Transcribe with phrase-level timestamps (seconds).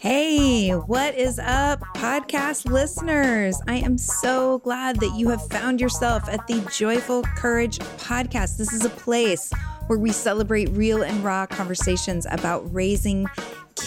[0.00, 3.60] Hey, what is up, podcast listeners?
[3.68, 8.56] I am so glad that you have found yourself at the Joyful Courage podcast.
[8.56, 9.52] This is a place
[9.86, 13.26] where we celebrate real and raw conversations about raising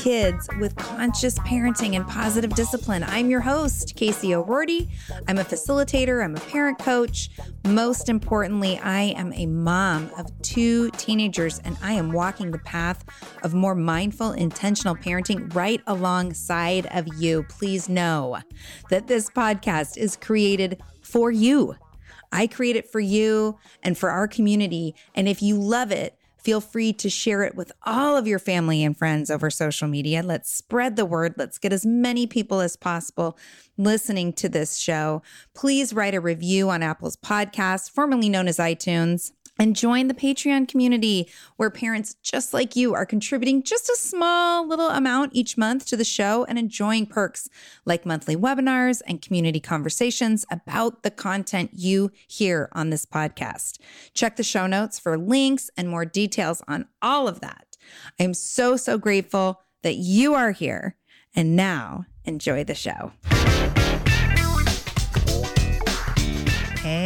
[0.04, 3.04] kids with conscious parenting and positive discipline.
[3.04, 4.88] I'm your host, Casey O'Rourke.
[5.28, 7.30] I'm a facilitator, I'm a parent coach.
[7.68, 13.04] Most importantly, I am a mom of two teenagers, and I am walking the path
[13.44, 17.44] of more mindful, intentional parenting right alongside of you.
[17.50, 18.40] Please know
[18.90, 21.76] that this podcast is created for you.
[22.32, 24.96] I create it for you and for our community.
[25.14, 28.84] And if you love it, Feel free to share it with all of your family
[28.84, 30.22] and friends over social media.
[30.22, 31.34] Let's spread the word.
[31.38, 33.36] Let's get as many people as possible
[33.80, 35.24] listening to this show.
[35.56, 40.68] Please write a review on Apple's podcast, formerly known as iTunes and join the Patreon
[40.68, 45.86] community where parents just like you are contributing just a small little amount each month
[45.88, 47.50] to the show and enjoying perks
[47.86, 53.80] like monthly webinars and community conversations about the content you hear on this podcast.
[54.14, 57.78] Check the show notes for links and more details on all of that.
[58.20, 60.96] I am so, so grateful that you are here.
[61.36, 63.12] And now, enjoy the show.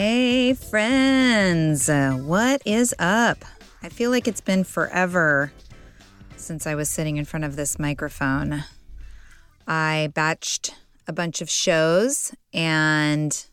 [0.01, 3.43] Hey, friends, uh, what is up?
[3.83, 5.51] I feel like it's been forever
[6.37, 8.63] since I was sitting in front of this microphone.
[9.67, 10.71] I batched
[11.05, 13.45] a bunch of shows and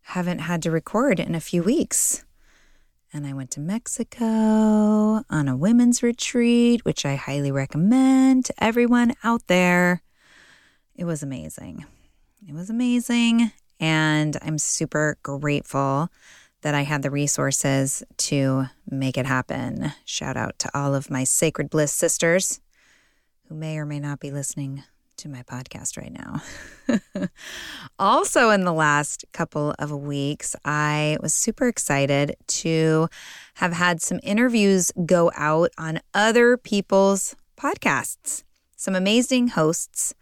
[0.00, 2.24] haven't had to record in a few weeks.
[3.12, 4.24] And I went to Mexico
[5.28, 10.02] on a women's retreat, which I highly recommend to everyone out there.
[10.96, 11.84] It was amazing.
[12.48, 13.52] It was amazing.
[13.80, 16.08] And I'm super grateful
[16.62, 19.92] that I had the resources to make it happen.
[20.04, 22.60] Shout out to all of my Sacred Bliss sisters
[23.48, 24.82] who may or may not be listening
[25.16, 27.28] to my podcast right now.
[27.98, 33.08] also, in the last couple of weeks, I was super excited to
[33.54, 38.42] have had some interviews go out on other people's podcasts.
[38.76, 40.14] Some amazing hosts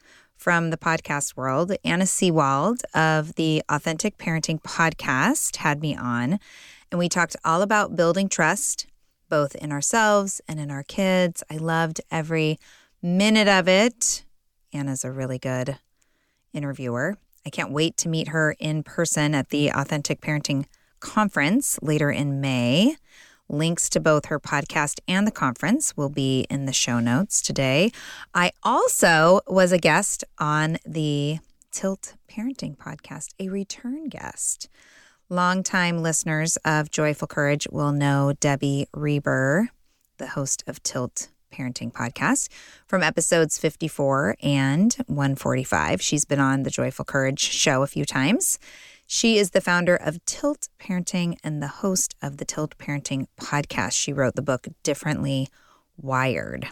[0.43, 1.71] from the podcast world.
[1.85, 6.41] Anna Seewald of the Authentic Parenting Podcast had me on,
[6.91, 8.89] and we talked all about building trust,
[9.29, 11.45] both in ourselves and in our kids.
[11.49, 12.59] I loved every
[13.01, 14.25] minute of it.
[14.73, 15.79] Anna's a really good
[16.53, 17.19] interviewer.
[17.47, 20.65] I can't wait to meet her in person at the Authentic Parenting
[20.99, 22.97] Conference later in May.
[23.53, 27.93] Links to both her podcast and the conference will be in the show notes today.
[28.35, 31.39] I also was a guest on the
[31.71, 34.69] Tilt Parenting podcast, a return guest.
[35.29, 39.71] Longtime listeners of Joyful Courage will know Debbie Reber,
[40.19, 42.49] the host of Tilt Parenting Podcast,
[42.87, 46.01] from episodes 54 and 145.
[46.03, 48.59] She's been on the Joyful Courage show a few times.
[49.15, 53.93] She is the founder of Tilt Parenting and the host of the Tilt Parenting podcast.
[53.93, 55.49] She wrote the book Differently
[55.99, 56.69] Wired.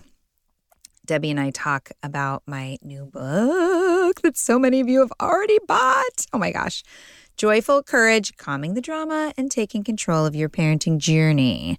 [1.04, 5.58] Debbie and I talk about my new book that so many of you have already
[5.68, 6.26] bought.
[6.32, 6.82] Oh my gosh.
[7.36, 11.78] Joyful Courage, Calming the Drama and Taking Control of Your Parenting Journey.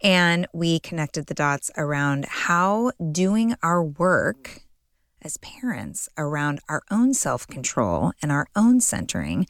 [0.00, 4.65] And we connected the dots around how doing our work
[5.22, 9.46] as parents around our own self control and our own centering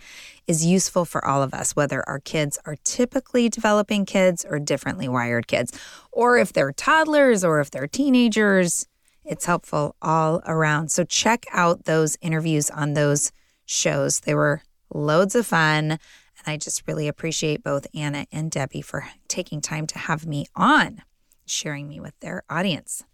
[0.47, 5.09] is useful for all of us, whether our kids are typically developing kids or differently
[5.09, 5.73] wired kids,
[6.13, 8.87] or if they're toddlers or if they're teenagers.
[9.25, 10.91] It's helpful all around.
[10.93, 13.33] So check out those interviews on those
[13.65, 14.21] shows.
[14.21, 14.63] They were
[14.95, 15.91] loads of fun.
[15.91, 20.47] And I just really appreciate both Anna and Debbie for taking time to have me
[20.55, 21.03] on,
[21.45, 23.05] sharing me with their audience.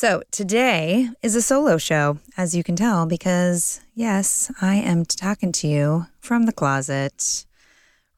[0.00, 5.52] So today is a solo show, as you can tell, because yes, I am talking
[5.52, 7.44] to you from the closet.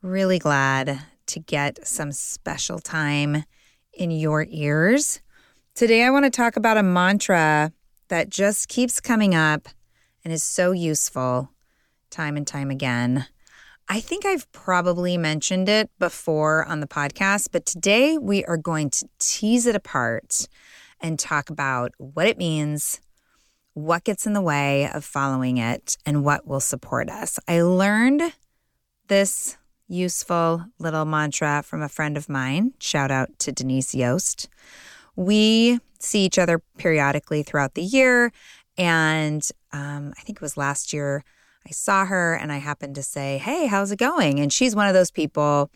[0.01, 3.47] Really glad to get some special time
[3.93, 5.23] in your ears.
[5.75, 7.73] Today, I want to talk about a mantra
[8.07, 9.69] that just keeps coming up
[10.23, 11.51] and is so useful
[12.11, 13.27] time and time again.
[13.89, 18.91] I think I've probably mentioned it before on the podcast, but today we are going
[18.91, 20.47] to tease it apart
[21.03, 23.01] and talk about what it means,
[23.75, 27.39] what gets in the way of following it, and what will support us.
[27.49, 28.33] I learned
[29.09, 29.59] this
[29.89, 32.73] useful little mantra from a friend of mine.
[32.79, 34.49] Shout out to Denise Yost.
[35.17, 38.33] We see each other periodically throughout the year.
[38.79, 41.25] And um, I think it was last year,
[41.67, 44.41] I saw her and I happened to say, Hey, how's it going?
[44.41, 45.71] And she's one of those people.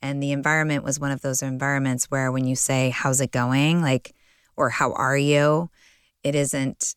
[0.00, 3.82] And the environment was one of those environments where when you say, How's it going?
[3.82, 4.14] Like,
[4.58, 5.70] or how are you?
[6.22, 6.94] It isn't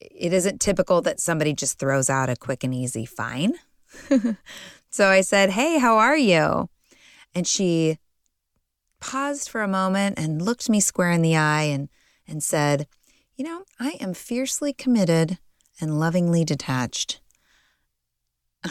[0.00, 3.54] it isn't typical that somebody just throws out a quick and easy fine.
[4.90, 6.68] so I said, Hey, how are you?
[7.34, 7.98] And she
[9.00, 11.88] paused for a moment and looked me square in the eye and,
[12.26, 12.86] and said,
[13.36, 15.38] You know, I am fiercely committed
[15.80, 17.20] and lovingly detached.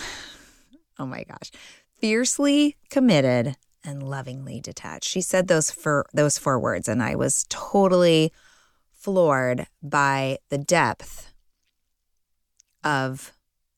[0.99, 1.51] oh my gosh.
[1.99, 5.09] Fiercely committed and lovingly detached.
[5.09, 8.31] She said those for those four words and I was totally
[8.93, 11.33] floored by the depth
[12.83, 13.33] of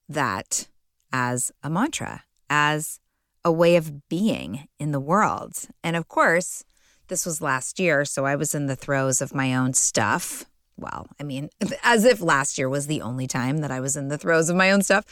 [0.10, 0.68] that
[1.14, 3.00] as a mantra, as
[3.44, 5.68] a way of being in the world.
[5.84, 6.64] And of course,
[7.08, 10.46] this was last year, so I was in the throes of my own stuff.
[10.78, 11.50] Well, I mean,
[11.84, 14.56] as if last year was the only time that I was in the throes of
[14.56, 15.06] my own stuff.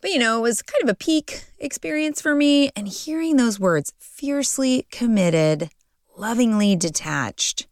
[0.00, 2.70] But you know, it was kind of a peak experience for me.
[2.74, 5.70] And hearing those words, fiercely committed,
[6.16, 7.66] lovingly detached,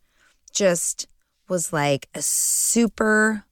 [0.53, 1.07] just
[1.49, 3.45] was like a super,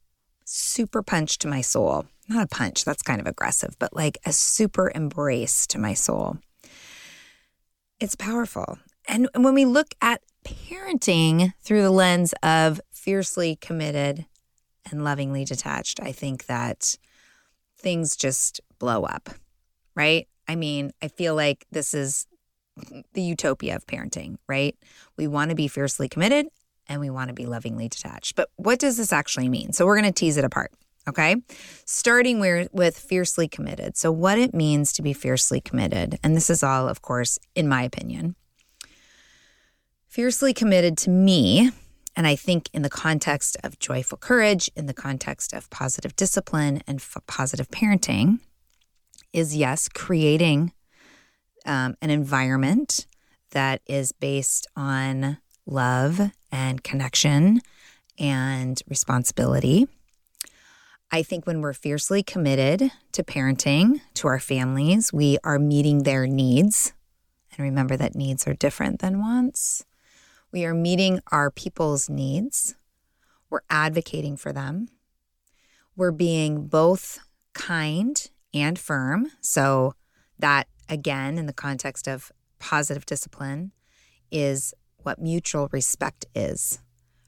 [0.45, 4.33] super punch to my soul not a punch, that's kind of aggressive, but like a
[4.33, 6.39] super embrace to my soul.
[8.01, 8.79] It's powerful.
[9.07, 14.27] And when we look at parenting through the lens of fiercely committed
[14.91, 16.97] and lovingly detached, I think that
[17.79, 19.31] things just blow up,
[19.95, 20.29] right?
[20.49, 22.27] I mean, I feel like this is
[23.15, 24.77] the utopia of parenting, right?
[25.17, 26.47] We want to be fiercely committed
[26.89, 28.37] and we want to be lovingly detached.
[28.37, 29.73] But what does this actually mean?
[29.73, 30.73] So we're going to tease it apart.
[31.09, 31.37] Okay.
[31.85, 32.41] Starting
[32.73, 33.97] with fiercely committed.
[33.97, 36.19] So, what it means to be fiercely committed.
[36.23, 38.35] And this is all, of course, in my opinion.
[40.09, 41.71] Fiercely committed to me,
[42.17, 46.83] and I think in the context of joyful courage, in the context of positive discipline
[46.89, 48.41] and f- positive parenting,
[49.37, 50.73] is yes, creating
[51.65, 53.07] um, an environment
[53.51, 57.61] that is based on love and connection
[58.19, 59.87] and responsibility
[61.11, 66.27] I think when we're fiercely committed to parenting, to our families, we are meeting their
[66.27, 66.93] needs.
[67.53, 69.85] And remember that needs are different than wants.
[70.51, 72.75] We are meeting our people's needs.
[73.49, 74.89] We're advocating for them.
[75.95, 77.21] We're being both
[77.55, 79.31] kind and firm.
[79.41, 79.95] So,
[80.39, 83.73] that again, in the context of positive discipline,
[84.31, 86.81] is what mutual respect is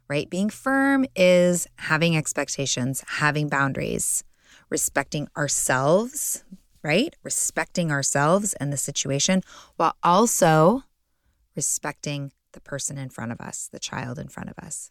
[0.08, 0.28] right?
[0.28, 4.24] Being firm is having expectations, having boundaries,
[4.70, 6.44] respecting ourselves,
[6.82, 7.14] right?
[7.22, 9.42] Respecting ourselves and the situation
[9.76, 10.82] while also
[11.54, 14.90] respecting the person in front of us, the child in front of us.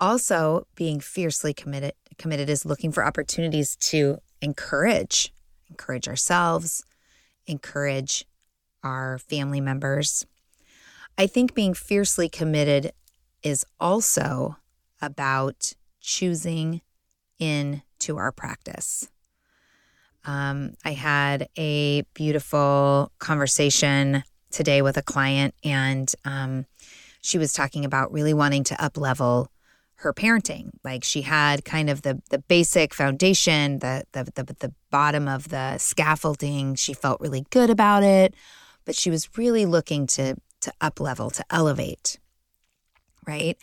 [0.00, 5.32] Also, being fiercely committed committed is looking for opportunities to encourage,
[5.68, 6.84] encourage ourselves,
[7.46, 8.24] encourage
[8.82, 10.26] our family members.
[11.16, 12.92] I think being fiercely committed
[13.42, 14.56] is also
[15.00, 16.80] about choosing
[17.38, 19.08] in to our practice.
[20.24, 26.66] Um, I had a beautiful conversation today with a client, and um,
[27.20, 29.48] she was talking about really wanting to up level
[29.96, 30.70] her parenting.
[30.82, 35.48] Like she had kind of the the basic foundation, the, the the the bottom of
[35.48, 36.74] the scaffolding.
[36.74, 38.34] She felt really good about it,
[38.84, 42.18] but she was really looking to to up level, to elevate
[43.26, 43.56] right?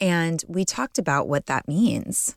[0.00, 2.36] And we talked about what that means.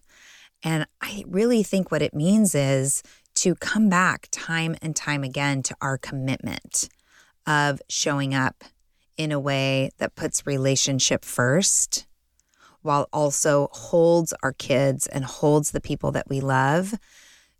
[0.63, 3.03] And I really think what it means is
[3.35, 6.89] to come back time and time again to our commitment
[7.47, 8.63] of showing up
[9.17, 12.05] in a way that puts relationship first
[12.81, 16.93] while also holds our kids and holds the people that we love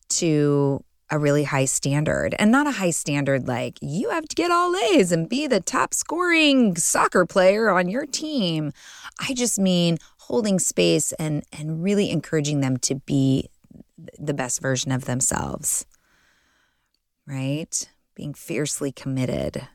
[0.09, 4.51] to a really high standard and not a high standard like you have to get
[4.51, 8.71] all A's and be the top scoring soccer player on your team.
[9.19, 13.49] I just mean holding space and and really encouraging them to be
[14.17, 15.85] the best version of themselves.
[17.25, 17.89] Right?
[18.15, 19.67] Being fiercely committed.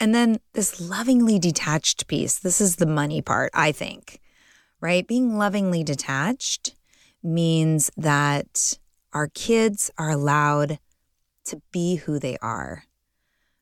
[0.00, 2.38] And then this lovingly detached piece.
[2.38, 4.20] This is the money part, I think.
[4.80, 5.06] Right?
[5.06, 6.74] Being lovingly detached
[7.22, 8.78] means that
[9.12, 10.78] our kids are allowed
[11.46, 12.84] to be who they are,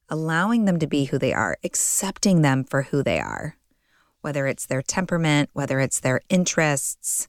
[0.08, 3.56] allowing them to be who they are, accepting them for who they are,
[4.20, 7.28] whether it's their temperament, whether it's their interests,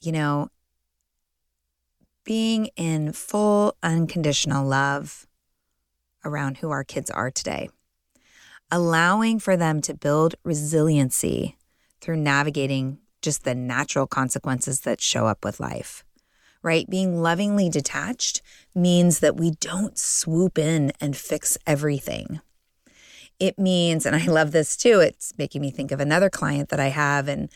[0.00, 0.48] you know,
[2.24, 5.26] being in full unconditional love
[6.24, 7.70] around who our kids are today,
[8.70, 11.56] allowing for them to build resiliency
[12.00, 16.04] through navigating just the natural consequences that show up with life
[16.62, 16.88] right?
[16.88, 18.42] Being lovingly detached
[18.74, 22.40] means that we don't swoop in and fix everything.
[23.38, 26.80] It means, and I love this too, it's making me think of another client that
[26.80, 27.28] I have.
[27.28, 27.50] And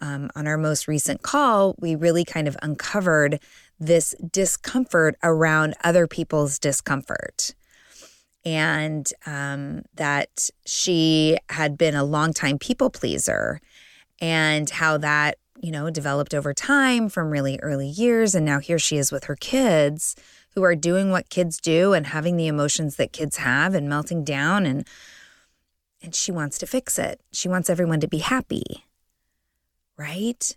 [0.00, 3.40] um, on our most recent call, we really kind of uncovered
[3.78, 7.54] this discomfort around other people's discomfort.
[8.44, 13.60] And um, that she had been a longtime people pleaser,
[14.20, 18.34] and how that you know, developed over time from really early years.
[18.34, 20.14] And now here she is with her kids
[20.54, 24.24] who are doing what kids do and having the emotions that kids have and melting
[24.24, 24.86] down and
[26.00, 27.20] and she wants to fix it.
[27.32, 28.84] She wants everyone to be happy.
[29.96, 30.56] Right?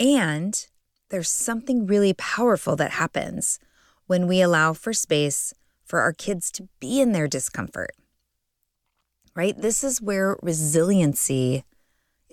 [0.00, 0.66] And
[1.10, 3.60] there's something really powerful that happens
[4.08, 7.92] when we allow for space for our kids to be in their discomfort.
[9.36, 9.56] Right?
[9.56, 11.64] This is where resiliency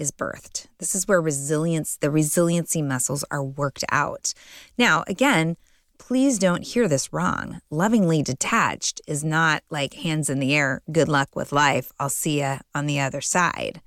[0.02, 0.66] is birthed.
[0.80, 4.34] This is where resilience, the resiliency muscles are worked out.
[4.76, 5.58] Now, again,
[6.00, 7.62] please don't hear this wrong.
[7.70, 12.42] Lovingly detached is not like hands in the air, good luck with life, I'll see
[12.42, 13.82] you on the other side.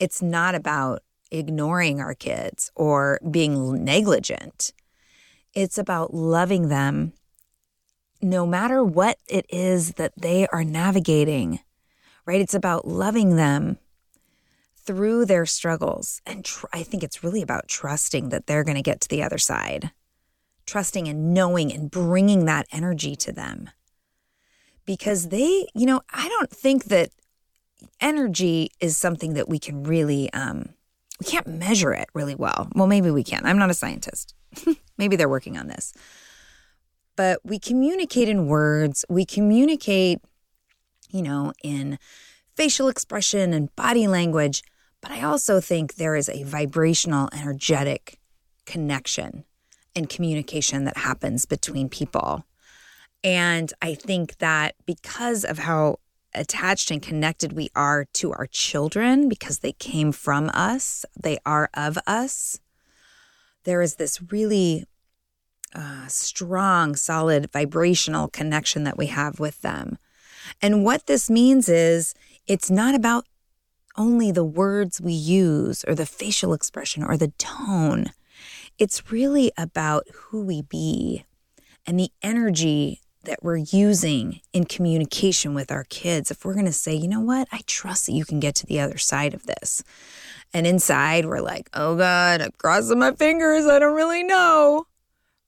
[0.00, 4.72] It's not about ignoring our kids or being negligent.
[5.52, 7.12] It's about loving them
[8.22, 11.60] no matter what it is that they are navigating,
[12.24, 12.40] right?
[12.40, 13.76] It's about loving them
[14.86, 16.20] through their struggles.
[16.26, 19.22] And tr- I think it's really about trusting that they're going to get to the
[19.22, 19.90] other side,
[20.66, 23.70] trusting and knowing and bringing that energy to them.
[24.86, 27.10] Because they, you know, I don't think that
[28.00, 30.70] energy is something that we can really, um,
[31.20, 32.68] we can't measure it really well.
[32.74, 33.46] Well, maybe we can.
[33.46, 34.34] I'm not a scientist.
[34.98, 35.94] maybe they're working on this.
[37.16, 40.18] But we communicate in words, we communicate,
[41.10, 41.98] you know, in
[42.56, 44.62] facial expression and body language.
[45.04, 48.18] But I also think there is a vibrational, energetic
[48.64, 49.44] connection
[49.94, 52.46] and communication that happens between people.
[53.22, 55.98] And I think that because of how
[56.34, 61.68] attached and connected we are to our children, because they came from us, they are
[61.74, 62.58] of us,
[63.64, 64.86] there is this really
[65.74, 69.98] uh, strong, solid vibrational connection that we have with them.
[70.62, 72.14] And what this means is
[72.46, 73.26] it's not about
[73.96, 78.06] only the words we use or the facial expression or the tone.
[78.78, 81.24] It's really about who we be
[81.86, 86.30] and the energy that we're using in communication with our kids.
[86.30, 88.66] If we're going to say, you know what, I trust that you can get to
[88.66, 89.82] the other side of this.
[90.52, 93.66] And inside, we're like, oh God, I'm crossing my fingers.
[93.66, 94.86] I don't really know.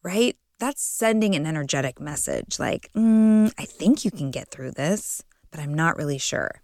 [0.03, 0.37] Right?
[0.59, 5.61] That's sending an energetic message like, mm, I think you can get through this, but
[5.61, 6.61] I'm not really sure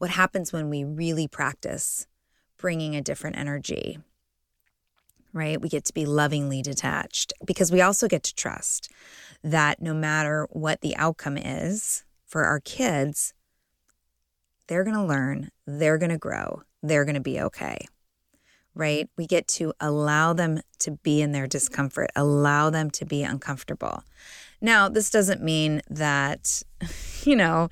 [0.00, 2.06] what happens when we really practice
[2.56, 3.98] bringing a different energy,
[5.34, 5.60] right?
[5.60, 8.90] We get to be lovingly detached because we also get to trust
[9.44, 13.34] that no matter what the outcome is for our kids,
[14.68, 17.86] they're going to learn, they're going to grow, they're going to be okay.
[18.74, 19.10] Right?
[19.18, 24.02] We get to allow them to be in their discomfort, allow them to be uncomfortable.
[24.62, 26.62] Now, this doesn't mean that,
[27.24, 27.68] you know,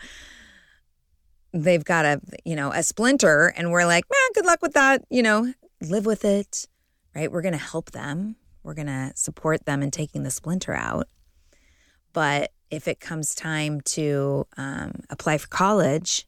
[1.64, 5.04] they've got a you know a splinter and we're like man good luck with that
[5.10, 6.66] you know live with it
[7.14, 11.08] right we're to help them we're to support them in taking the splinter out
[12.12, 16.26] but if it comes time to um, apply for college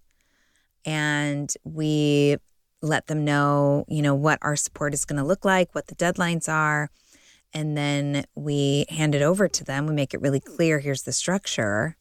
[0.84, 2.36] and we
[2.82, 6.48] let them know, you know, what our support is to look like, what the deadlines
[6.48, 6.90] are.
[7.52, 9.86] And then we hand it over to them.
[9.86, 11.96] We make it really clear here's the structure.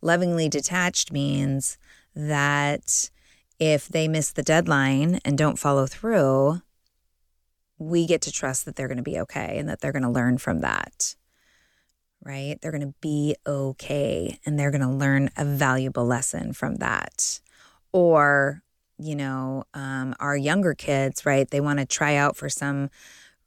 [0.00, 1.78] Lovingly detached means
[2.14, 3.10] that
[3.58, 6.60] if they miss the deadline and don't follow through,
[7.78, 10.10] we get to trust that they're going to be okay and that they're going to
[10.10, 11.16] learn from that.
[12.22, 12.58] Right?
[12.60, 17.40] They're going to be okay and they're going to learn a valuable lesson from that.
[17.92, 18.62] Or,
[18.98, 21.48] you know, um, our younger kids, right?
[21.48, 22.88] They want to try out for some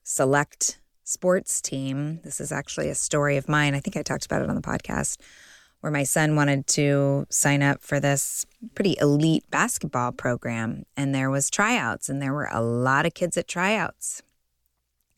[0.04, 2.20] select sports team.
[2.24, 3.74] This is actually a story of mine.
[3.74, 5.18] I think I talked about it on the podcast
[5.82, 11.30] where my son wanted to sign up for this pretty elite basketball program and there
[11.30, 14.24] was tryouts and there were a lot of kids at tryouts.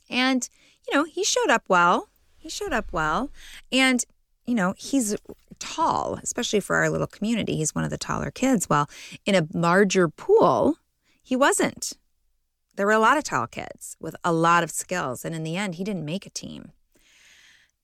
[0.10, 0.50] And
[0.88, 2.10] you know, he showed up well.
[2.38, 3.32] He showed up well.
[3.72, 4.04] And
[4.46, 5.16] you know, he's
[5.60, 7.58] tall, especially for our little community.
[7.58, 8.68] He's one of the taller kids.
[8.70, 8.90] Well,
[9.26, 10.78] in a larger pool,
[11.22, 11.94] he wasn't.
[12.76, 15.26] There were a lot of tall kids with a lot of skills.
[15.26, 16.72] And in the end, he didn't make a team.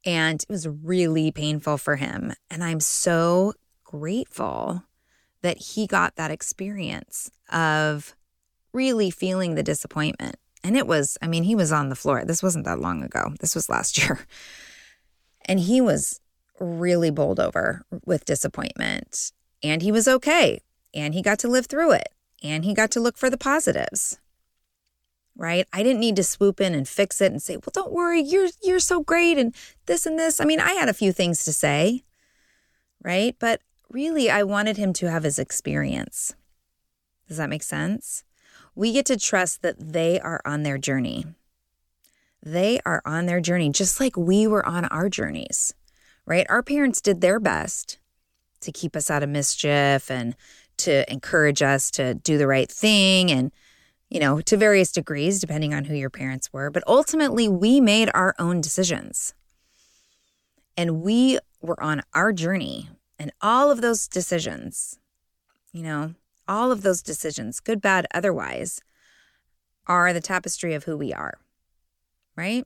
[0.06, 2.34] And it was really painful for him.
[2.50, 4.84] And I'm so grateful
[5.42, 8.16] that he got that experience of
[8.74, 10.36] really feeling the disappointment.
[10.64, 12.24] And it was, I mean, he was on the floor.
[12.26, 13.34] This wasn't that long ago.
[13.40, 14.26] This was last year.
[15.46, 16.22] And he was
[16.60, 19.32] really bowled over with disappointment.
[19.64, 20.62] And he was okay.
[20.94, 22.10] And he got to live through it.
[22.44, 24.18] And he got to look for the positives
[25.36, 25.68] right?
[25.74, 28.50] I didn't need to swoop in and fix it and say, "Well, don't worry, you're
[28.64, 29.54] you're so great and
[29.86, 32.04] this and this." I mean, I had a few things to say,
[33.04, 33.36] right?
[33.40, 36.34] But really, I wanted him to have his experience.
[37.28, 38.24] Does that make sense?
[38.76, 41.26] We get to trust that they are on their journey.
[42.44, 45.74] They are on their journey just like we were on our journeys.
[46.26, 46.46] Right?
[46.50, 48.00] Our parents did their best
[48.62, 50.36] to keep us out of mischief and
[50.78, 53.52] to encourage us to do the right thing and
[54.10, 56.70] you know, to various degrees, depending on who your parents were.
[56.70, 59.34] But ultimately, we made our own decisions.
[60.78, 62.90] And we were on our journey.
[63.18, 65.00] And all of those decisions,
[65.72, 66.14] you know,
[66.48, 68.82] all of those decisions, good, bad, otherwise,
[69.88, 71.38] are the tapestry of who we are,
[72.36, 72.66] right?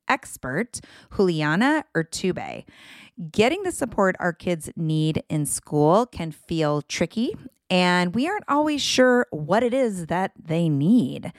[0.07, 0.79] expert
[1.15, 2.65] Juliana Urtubey.
[3.31, 7.35] Getting the support our kids need in school can feel tricky,
[7.69, 11.31] and we aren't always sure what it is that they need.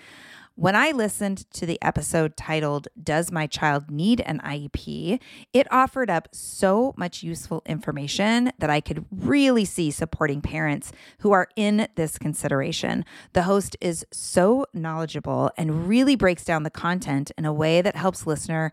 [0.55, 5.19] When I listened to the episode titled, Does My Child Need an IEP?
[5.55, 11.33] it offered up so much useful information that I could really see supporting parents who
[11.33, 13.07] are in this consideration.
[13.33, 17.97] The host is so knowledgeable and really breaks down the content in a way that
[17.97, 18.73] helps listener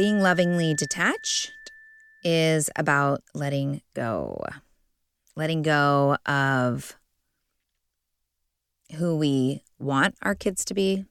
[0.00, 1.52] Being lovingly detached
[2.24, 4.42] is about letting go,
[5.36, 6.96] letting go of
[8.96, 11.04] who we want our kids to be,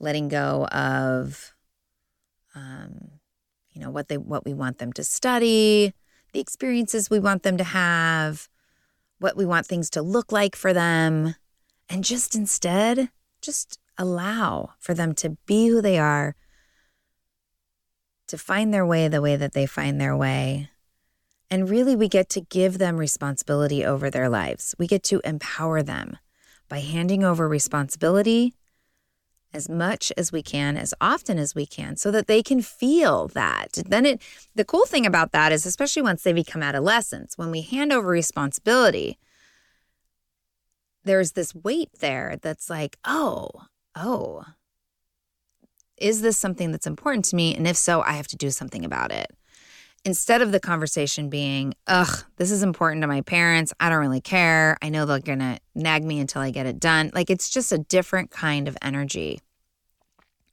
[0.00, 1.54] letting go of,
[2.56, 3.10] um,
[3.70, 5.94] you know, what they what we want them to study,
[6.32, 8.48] the experiences we want them to have,
[9.20, 11.36] what we want things to look like for them,
[11.88, 16.34] and just instead, just allow for them to be who they are
[18.30, 20.70] to find their way the way that they find their way.
[21.50, 24.74] And really, we get to give them responsibility over their lives.
[24.78, 26.16] We get to empower them
[26.68, 28.54] by handing over responsibility
[29.52, 33.26] as much as we can, as often as we can, so that they can feel
[33.28, 33.72] that.
[33.84, 34.22] Then it,
[34.54, 38.08] the cool thing about that is, especially once they become adolescents, when we hand over
[38.08, 39.18] responsibility,
[41.02, 43.48] there's this weight there that's like, oh,
[43.96, 44.44] oh,
[46.00, 47.54] is this something that's important to me?
[47.54, 49.30] And if so, I have to do something about it.
[50.04, 53.72] Instead of the conversation being, ugh, this is important to my parents.
[53.78, 54.78] I don't really care.
[54.80, 57.10] I know they're going to nag me until I get it done.
[57.14, 59.40] Like it's just a different kind of energy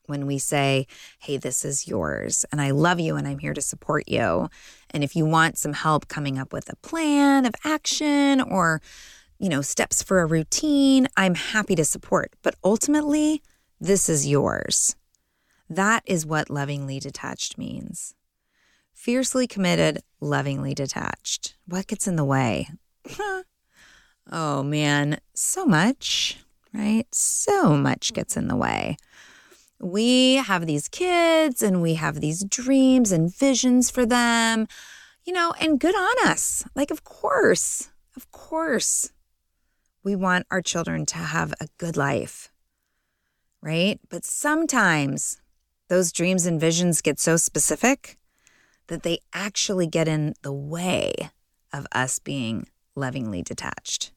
[0.08, 0.86] when we say,
[1.20, 4.50] hey, this is yours and I love you and I'm here to support you.
[4.90, 8.82] And if you want some help coming up with a plan of action or,
[9.40, 12.34] you know, steps for a routine, I'm happy to support.
[12.42, 13.42] But ultimately,
[13.80, 14.97] this is yours.
[15.70, 18.16] That is what lovingly detached means.
[18.94, 21.56] Fiercely committed, lovingly detached.
[21.68, 22.70] What gets in the way?
[24.32, 26.40] oh man, so much,
[26.74, 27.06] right?
[27.14, 28.98] So much gets in the way.
[29.80, 34.68] We have these kids and we have these dreams and visions for them,
[35.26, 36.64] you know, and good on us.
[36.76, 39.12] Like, of course, of course,
[40.04, 42.50] we want our children to have a good life,
[43.62, 44.00] right?
[44.10, 45.40] But sometimes
[45.90, 48.18] those dreams and visions get so specific
[48.88, 51.14] that they actually get in the way
[51.74, 54.12] of us being lovingly detached.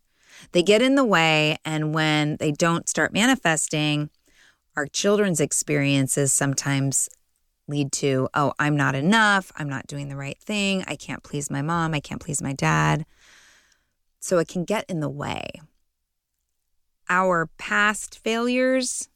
[0.52, 4.10] They get in the way, and when they don't start manifesting,
[4.76, 7.08] our children's experiences sometimes
[7.68, 9.52] lead to, oh, I'm not enough.
[9.56, 10.84] I'm not doing the right thing.
[10.86, 11.94] I can't please my mom.
[11.94, 13.04] I can't please my dad.
[14.20, 15.48] So it can get in the way.
[17.08, 19.08] Our past failures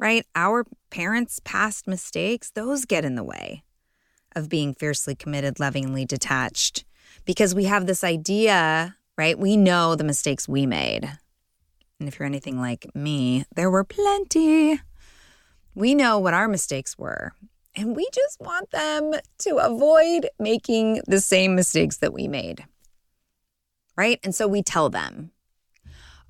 [0.00, 0.24] right?
[0.34, 3.62] Our parents' past mistakes, those get in the way
[4.34, 6.84] of being fiercely committed, lovingly detached
[7.26, 9.38] because we have this idea, right?
[9.38, 11.04] We know the mistakes we made.
[11.98, 14.80] And if you're anything like me, there were plenty.
[15.74, 17.32] We know what our mistakes were.
[17.76, 22.64] And we just want them to avoid making the same mistakes that we made.
[23.96, 24.18] Right?
[24.24, 25.32] And so we tell them,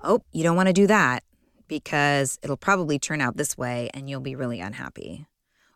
[0.01, 1.23] oh, you don't want to do that
[1.71, 5.25] because it'll probably turn out this way and you'll be really unhappy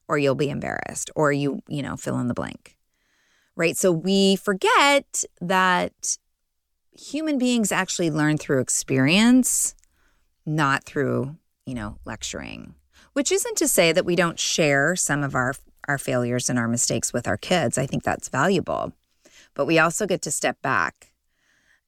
[0.09, 2.75] or you'll be embarrassed or you, you know, fill in the blank.
[3.55, 3.77] Right?
[3.77, 6.17] So we forget that
[6.91, 9.73] human beings actually learn through experience,
[10.45, 12.75] not through, you know, lecturing.
[13.13, 15.53] Which isn't to say that we don't share some of our
[15.87, 17.77] our failures and our mistakes with our kids.
[17.77, 18.91] I think that's valuable.
[19.53, 21.13] But we also get to step back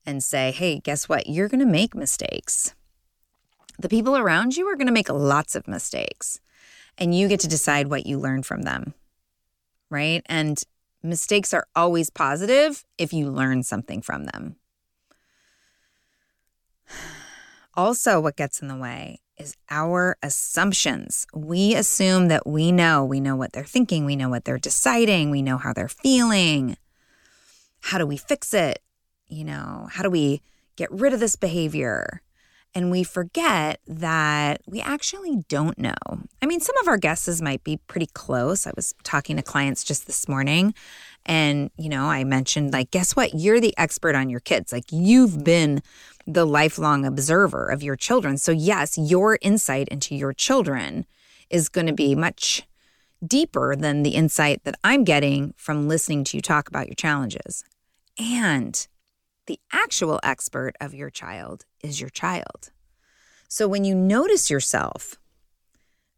[0.06, 1.28] and say, "Hey, guess what?
[1.28, 2.74] You're going to make mistakes."
[3.80, 6.40] The people around you are going to make lots of mistakes,
[6.98, 8.94] and you get to decide what you learn from them,
[9.90, 10.24] right?
[10.26, 10.62] And
[11.04, 14.56] mistakes are always positive if you learn something from them.
[17.76, 21.28] Also, what gets in the way is our assumptions.
[21.32, 25.30] We assume that we know, we know what they're thinking, we know what they're deciding,
[25.30, 26.78] we know how they're feeling.
[27.82, 28.80] How do we fix it?
[29.28, 30.42] You know, how do we
[30.76, 32.24] get rid of this behavior?
[32.76, 35.94] And we forget that we actually don't know.
[36.42, 38.68] I mean, some of our guesses might be pretty close.
[38.68, 40.74] I was talking to clients just this morning,
[41.26, 43.34] and, you know, I mentioned, like, guess what?
[43.34, 44.72] You're the expert on your kids.
[44.72, 45.82] Like, you've been
[46.26, 48.38] the lifelong observer of your children.
[48.38, 51.06] So, yes, your insight into your children
[51.50, 52.64] is going to be much
[53.26, 57.64] deeper than the insight that I'm getting from listening to you talk about your challenges.
[58.20, 58.88] And
[59.48, 62.72] the actual expert of your child is your child.
[63.48, 65.16] So when you notice yourself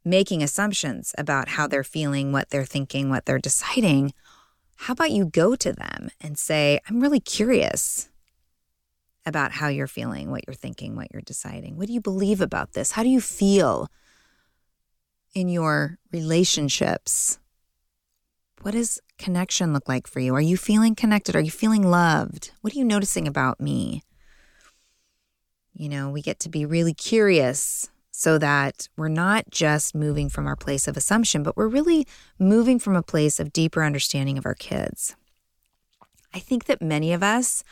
[0.04, 4.14] making assumptions about how they're feeling, what they're thinking, what they're deciding,
[4.78, 8.10] how about you go to them and say, I'm really curious
[9.26, 11.78] about how you're feeling, what you're thinking, what you're deciding.
[11.78, 12.92] What do you believe about this?
[12.92, 13.90] How do you feel
[15.36, 17.40] in your relationships?
[18.62, 20.34] What does connection look like for you?
[20.34, 21.36] Are you feeling connected?
[21.36, 22.52] Are you feeling loved?
[22.62, 24.02] What are you noticing about me?
[25.74, 30.48] You know, we get to be really curious so that we're not just moving from
[30.48, 34.46] our place of assumption, but we're really moving from a place of deeper understanding of
[34.46, 35.16] our kids.
[36.34, 37.64] I think that many of us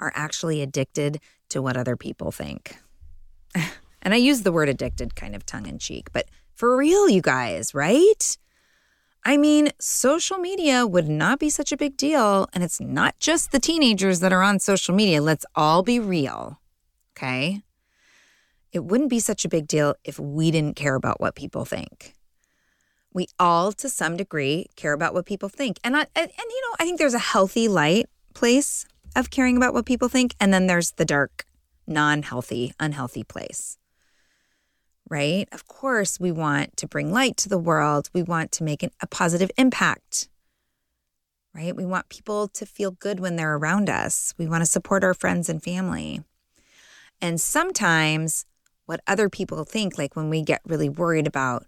[0.00, 2.78] are actually addicted to what other people think.
[4.02, 7.22] and I use the word addicted kind of tongue in cheek, but for real, you
[7.22, 8.36] guys, right?
[9.24, 12.48] I mean, social media would not be such a big deal.
[12.52, 15.22] And it's not just the teenagers that are on social media.
[15.22, 16.60] Let's all be real.
[17.16, 17.62] Okay
[18.72, 22.14] it wouldn't be such a big deal if we didn't care about what people think.
[23.12, 25.78] We all, to some degree, care about what people think.
[25.84, 29.58] And, I, and, and, you know, I think there's a healthy light place of caring
[29.58, 30.34] about what people think.
[30.40, 31.44] And then there's the dark,
[31.86, 33.76] non healthy, unhealthy place.
[35.12, 35.46] Right?
[35.52, 38.08] Of course, we want to bring light to the world.
[38.14, 40.30] We want to make an, a positive impact.
[41.54, 41.76] Right?
[41.76, 44.32] We want people to feel good when they're around us.
[44.38, 46.22] We want to support our friends and family.
[47.20, 48.46] And sometimes
[48.86, 51.66] what other people think, like when we get really worried about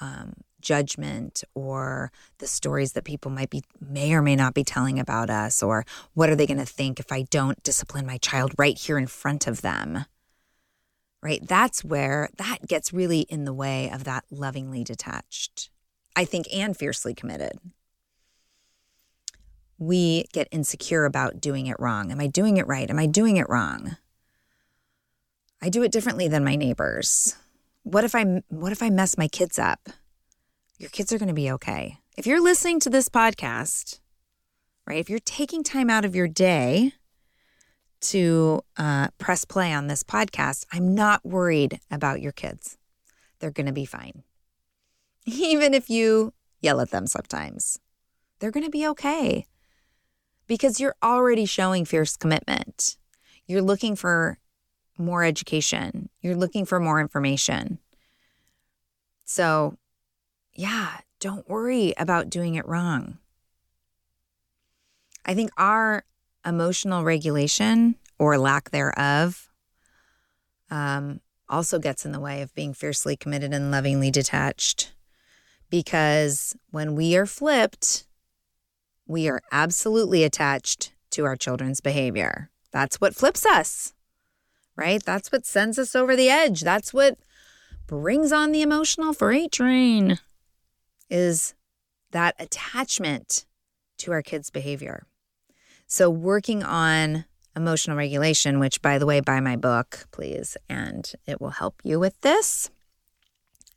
[0.00, 0.32] um,
[0.62, 5.28] judgment or the stories that people might be may or may not be telling about
[5.28, 8.78] us or what are they going to think if I don't discipline my child right
[8.78, 10.06] here in front of them.
[11.26, 11.44] Right?
[11.44, 15.70] That's where that gets really in the way of that lovingly detached.
[16.14, 17.58] I think and fiercely committed.
[19.76, 22.12] We get insecure about doing it wrong.
[22.12, 22.88] Am I doing it right?
[22.88, 23.96] Am I doing it wrong?
[25.60, 27.34] I do it differently than my neighbors.
[27.82, 29.88] What if I what if I mess my kids up?
[30.78, 31.98] Your kids are going to be okay.
[32.16, 33.98] If you're listening to this podcast,
[34.86, 35.00] right?
[35.00, 36.92] If you're taking time out of your day
[38.00, 42.76] to uh, press play on this podcast, I'm not worried about your kids.
[43.38, 44.22] They're going to be fine.
[45.26, 47.78] Even if you yell at them sometimes,
[48.38, 49.46] they're going to be okay
[50.46, 52.96] because you're already showing fierce commitment.
[53.46, 54.38] You're looking for
[54.98, 57.78] more education, you're looking for more information.
[59.24, 59.76] So,
[60.54, 63.18] yeah, don't worry about doing it wrong.
[65.26, 66.04] I think our
[66.46, 69.50] emotional regulation or lack thereof
[70.70, 74.92] um, also gets in the way of being fiercely committed and lovingly detached.
[75.68, 78.06] Because when we are flipped,
[79.06, 82.50] we are absolutely attached to our children's behavior.
[82.72, 83.92] That's what flips us
[84.76, 85.02] right?
[85.02, 86.60] That's what sends us over the edge.
[86.60, 87.18] That's what
[87.86, 90.18] brings on the emotional freight train
[91.08, 91.54] is
[92.10, 93.46] that attachment
[93.98, 95.06] to our kids' behavior.
[95.86, 101.40] So, working on emotional regulation, which, by the way, buy my book, please, and it
[101.40, 102.70] will help you with this.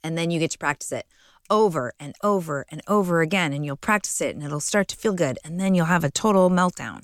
[0.04, 1.06] And then you get to practice it
[1.50, 5.14] over and over and over again, and you'll practice it and it'll start to feel
[5.14, 5.40] good.
[5.44, 7.02] And then you'll have a total meltdown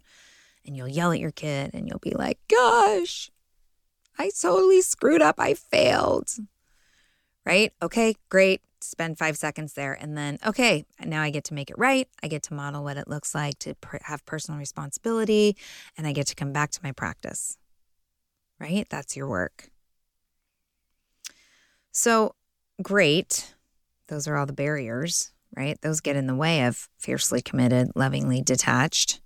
[0.65, 3.31] and you'll yell at your kid and you'll be like, gosh,
[4.17, 5.35] I totally screwed up.
[5.39, 6.31] I failed.
[7.45, 7.73] Right?
[7.81, 8.61] Okay, great.
[8.85, 9.93] Spend five seconds there.
[9.93, 12.07] And then, okay, now I get to make it right.
[12.23, 15.57] I get to model what it looks like to pr- have personal responsibility,
[15.97, 17.57] and I get to come back to my practice.
[18.59, 18.87] Right?
[18.89, 19.69] That's your work.
[21.91, 22.35] So,
[22.81, 23.53] great.
[24.07, 25.79] Those are all the barriers, right?
[25.81, 29.21] Those get in the way of fiercely committed, lovingly detached.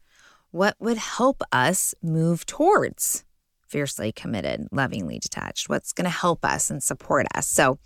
[0.52, 3.24] What would help us move towards
[3.68, 5.70] fiercely committed, lovingly detached?
[5.70, 7.48] What's going to help us and support us?
[7.48, 7.80] So,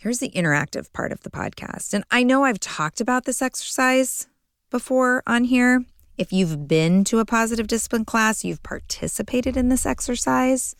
[0.00, 1.92] here's the interactive part of the podcast.
[1.92, 4.26] And I know I've talked about this exercise
[4.70, 5.84] before on here.
[6.16, 10.74] If you've been to a positive discipline class, you've participated in this exercise.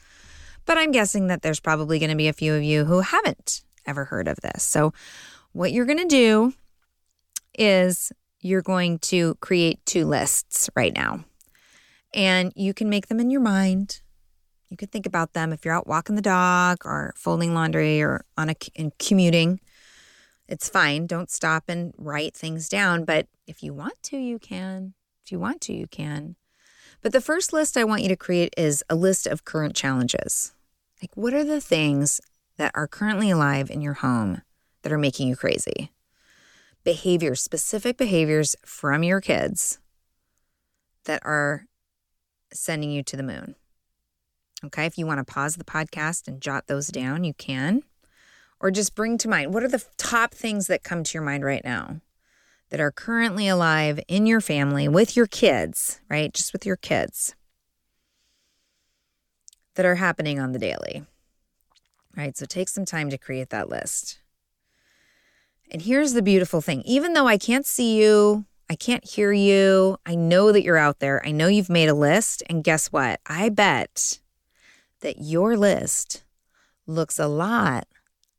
[0.64, 3.62] But I'm guessing that there's probably going to be a few of you who haven't
[3.86, 4.62] ever heard of this.
[4.62, 4.92] So,
[5.52, 6.54] what you're going to do
[7.58, 11.24] is you're going to create two lists right now.
[12.14, 13.99] And you can make them in your mind.
[14.70, 18.24] You can think about them if you're out walking the dog or folding laundry or
[18.38, 18.54] on a
[18.98, 19.60] commuting.
[20.48, 21.06] It's fine.
[21.06, 24.94] Don't stop and write things down, but if you want to, you can.
[25.24, 26.36] If you want to, you can.
[27.02, 30.52] But the first list I want you to create is a list of current challenges.
[31.02, 32.20] Like, what are the things
[32.56, 34.42] that are currently alive in your home
[34.82, 35.92] that are making you crazy?
[36.84, 39.78] Behaviors, specific behaviors from your kids
[41.04, 41.66] that are
[42.52, 43.54] sending you to the moon.
[44.64, 47.82] Okay, if you want to pause the podcast and jot those down, you can.
[48.60, 51.44] Or just bring to mind what are the top things that come to your mind
[51.44, 52.00] right now
[52.68, 56.32] that are currently alive in your family with your kids, right?
[56.32, 57.34] Just with your kids
[59.74, 61.04] that are happening on the daily,
[62.16, 62.36] right?
[62.36, 64.20] So take some time to create that list.
[65.70, 69.98] And here's the beautiful thing even though I can't see you, I can't hear you,
[70.06, 72.42] I know that you're out there, I know you've made a list.
[72.48, 73.20] And guess what?
[73.26, 74.20] I bet
[75.00, 76.24] that your list
[76.86, 77.86] looks a lot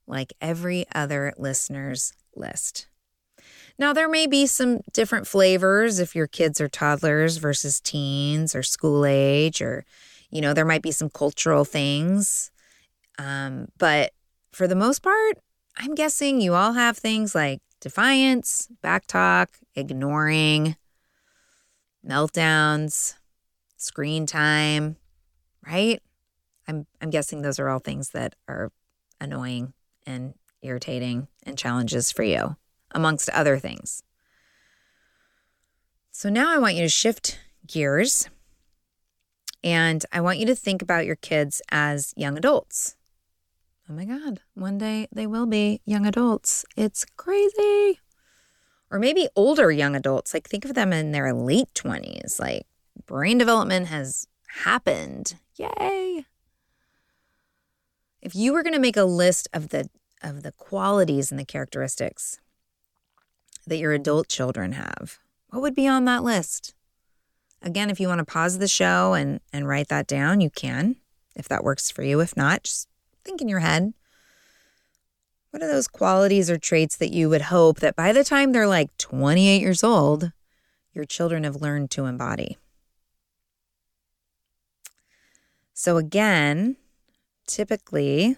[0.07, 2.87] like every other listener's list.
[3.79, 8.61] Now, there may be some different flavors if your kids are toddlers versus teens or
[8.61, 9.85] school age, or,
[10.29, 12.51] you know, there might be some cultural things.
[13.17, 14.11] Um, but
[14.51, 15.37] for the most part,
[15.77, 20.75] I'm guessing you all have things like defiance, backtalk, ignoring,
[22.07, 23.15] meltdowns,
[23.77, 24.97] screen time,
[25.65, 26.01] right?
[26.71, 28.71] I'm I'm guessing those are all things that are
[29.19, 29.73] annoying
[30.07, 32.55] and irritating and challenges for you,
[32.91, 34.03] amongst other things.
[36.11, 38.29] So now I want you to shift gears
[39.63, 42.95] and I want you to think about your kids as young adults.
[43.89, 46.63] Oh my God, one day they will be young adults.
[46.77, 47.99] It's crazy.
[48.89, 52.65] Or maybe older young adults, like think of them in their late 20s, like
[53.05, 54.27] brain development has
[54.63, 55.35] happened.
[55.57, 56.25] Yay.
[58.21, 59.89] If you were going to make a list of the
[60.23, 62.39] of the qualities and the characteristics
[63.65, 65.17] that your adult children have,
[65.49, 66.75] what would be on that list?
[67.63, 70.97] Again, if you want to pause the show and and write that down, you can.
[71.35, 72.87] If that works for you, if not, just
[73.23, 73.93] think in your head.
[75.49, 78.67] What are those qualities or traits that you would hope that by the time they're
[78.67, 80.31] like 28 years old,
[80.93, 82.57] your children have learned to embody?
[85.73, 86.77] So, again,
[87.51, 88.37] typically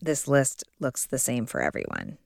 [0.00, 2.18] this list looks the same for everyone.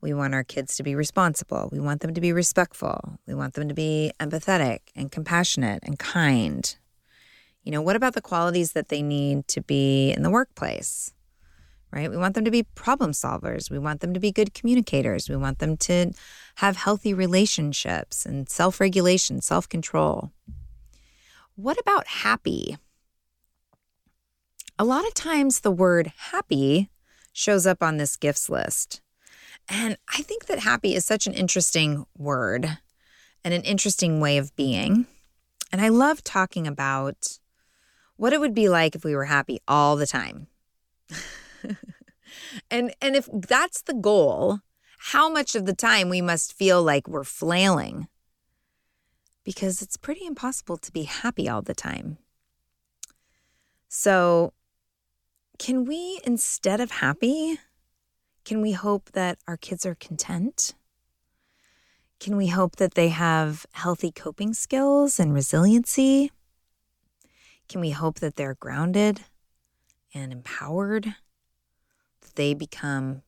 [0.00, 1.68] We want our kids to be responsible.
[1.70, 3.18] We want them to be respectful.
[3.26, 6.76] We want them to be empathetic and compassionate and kind.
[7.62, 11.12] You know, what about the qualities that they need to be in the workplace?
[11.92, 12.10] Right?
[12.10, 13.70] We want them to be problem solvers.
[13.70, 15.28] We want them to be good communicators.
[15.28, 16.12] We want them to
[16.56, 20.32] have healthy relationships and self regulation, self control.
[21.54, 22.78] What about happy?
[24.82, 26.90] A lot of times the word happy
[27.32, 29.00] shows up on this gifts list.
[29.68, 32.78] And I think that happy is such an interesting word
[33.44, 35.06] and an interesting way of being.
[35.70, 37.38] And I love talking about
[38.16, 40.48] what it would be like if we were happy all the time.
[42.68, 44.62] and and if that's the goal,
[44.98, 48.08] how much of the time we must feel like we're flailing
[49.44, 52.18] because it's pretty impossible to be happy all the time.
[53.88, 54.54] So,
[55.58, 57.58] can we, instead of happy,
[58.44, 60.74] can we hope that our kids are content?
[62.18, 66.30] Can we hope that they have healthy coping skills and resiliency?
[67.68, 69.22] Can we hope that they're grounded
[70.14, 71.14] and empowered?
[72.20, 73.22] That they become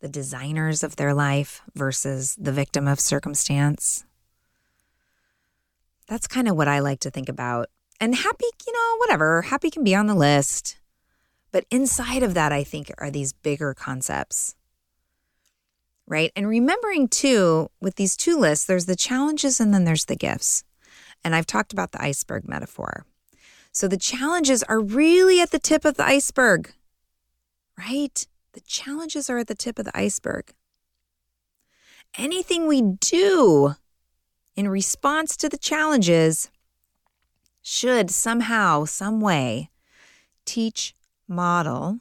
[0.00, 4.04] the designers of their life versus the victim of circumstance?
[6.06, 7.68] That's kind of what I like to think about.
[8.00, 10.78] And happy, you know, whatever, happy can be on the list.
[11.56, 14.56] But inside of that, I think, are these bigger concepts.
[16.06, 16.30] Right.
[16.36, 20.64] And remembering too, with these two lists, there's the challenges and then there's the gifts.
[21.24, 23.06] And I've talked about the iceberg metaphor.
[23.72, 26.74] So the challenges are really at the tip of the iceberg,
[27.78, 28.26] right?
[28.52, 30.52] The challenges are at the tip of the iceberg.
[32.18, 33.76] Anything we do
[34.56, 36.50] in response to the challenges
[37.62, 39.70] should somehow, some way,
[40.44, 40.94] teach,
[41.28, 42.00] model,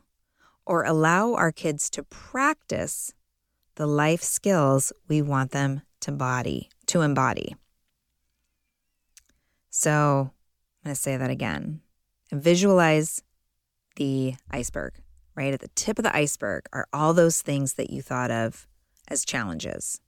[0.66, 3.14] or allow our kids to practice
[3.76, 7.56] the life skills we want them to body to embody.
[9.70, 10.32] So
[10.84, 11.82] I'm going to say that again.
[12.32, 13.22] Visualize
[13.98, 14.94] the iceberg,
[15.36, 15.54] right?
[15.54, 18.68] At the tip of the iceberg are all those things that you thought of
[19.08, 20.00] as challenges.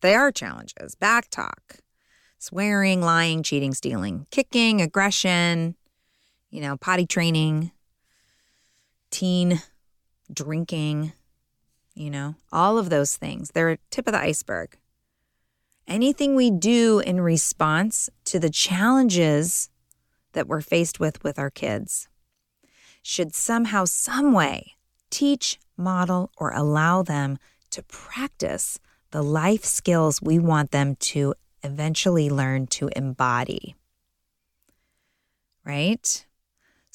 [0.00, 1.78] They are challenges back talk,
[2.38, 5.74] swearing, lying, cheating, stealing, kicking, aggression,
[6.50, 7.72] you know, potty training,
[9.10, 9.62] teen
[10.32, 11.12] drinking,
[11.94, 13.50] you know, all of those things.
[13.50, 14.76] They're a tip of the iceberg.
[15.86, 19.70] Anything we do in response to the challenges
[20.32, 22.08] that we're faced with with our kids
[23.02, 24.74] should somehow, some way
[25.10, 27.38] teach, model, or allow them
[27.70, 28.78] to practice
[29.10, 33.74] the life skills we want them to eventually learn to embody.
[35.64, 36.26] Right?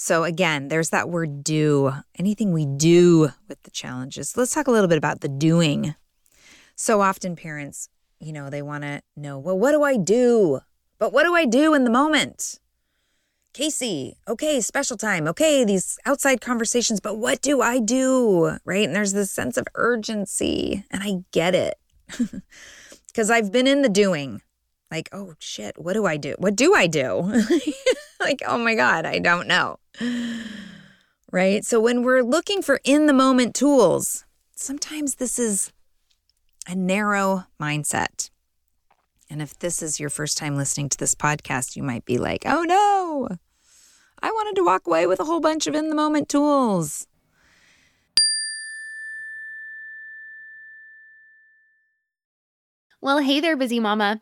[0.06, 4.36] So, again, there's that word do, anything we do with the challenges.
[4.36, 5.96] Let's talk a little bit about the doing.
[6.76, 7.88] So often, parents,
[8.20, 10.60] you know, they want to know, well, what do I do?
[11.00, 12.60] But what do I do in the moment?
[13.54, 15.26] Casey, okay, special time.
[15.26, 18.58] Okay, these outside conversations, but what do I do?
[18.66, 18.86] Right.
[18.86, 21.76] And there's this sense of urgency, and I get it
[23.08, 24.42] because I've been in the doing.
[24.92, 26.36] Like, oh shit, what do I do?
[26.40, 27.22] What do I do?
[28.20, 29.78] like, oh my God, I don't know.
[31.32, 31.66] Right.
[31.66, 34.26] So when we're looking for in the moment tools,
[34.56, 35.72] sometimes this is
[36.68, 38.30] a narrow mindset.
[39.30, 42.44] And if this is your first time listening to this podcast, you might be like,
[42.46, 43.30] oh no,
[44.22, 47.08] I wanted to walk away with a whole bunch of in the moment tools.
[53.02, 54.22] Well, hey there, busy mama.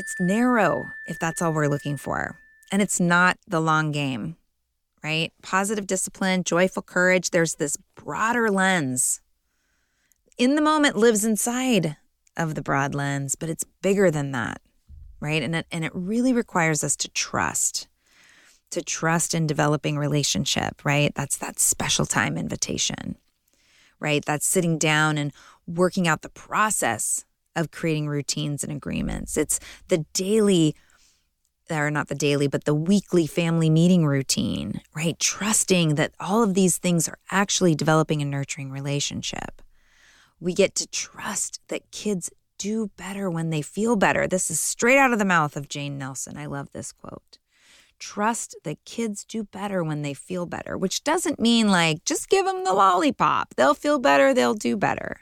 [0.00, 2.38] It's narrow if that's all we're looking for.
[2.72, 4.36] And it's not the long game,
[5.04, 5.30] right?
[5.42, 9.20] Positive discipline, joyful courage, there's this broader lens.
[10.38, 11.98] In the moment lives inside
[12.34, 14.62] of the broad lens, but it's bigger than that,
[15.20, 15.42] right?
[15.42, 17.86] And it, and it really requires us to trust,
[18.70, 21.14] to trust in developing relationship, right?
[21.14, 23.18] That's that special time invitation,
[23.98, 24.24] right?
[24.24, 25.30] That's sitting down and
[25.66, 27.26] working out the process
[27.56, 29.36] of creating routines and agreements.
[29.36, 30.74] It's the daily,
[31.70, 35.18] or not the daily, but the weekly family meeting routine, right?
[35.18, 39.62] Trusting that all of these things are actually developing a nurturing relationship.
[40.40, 44.26] We get to trust that kids do better when they feel better.
[44.26, 46.36] This is straight out of the mouth of Jane Nelsen.
[46.36, 47.38] I love this quote.
[47.98, 52.46] Trust that kids do better when they feel better, which doesn't mean like just give
[52.46, 53.54] them the lollipop.
[53.56, 55.20] They'll feel better, they'll do better.